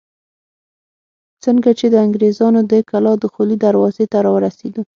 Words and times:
څنګه 1.43 1.69
چې 1.79 1.85
د 1.89 1.95
انګرېزانو 2.05 2.61
د 2.71 2.73
کلا 2.89 3.13
دخولي 3.23 3.57
دروازې 3.65 4.05
ته 4.11 4.17
راورسېدو. 4.25 4.81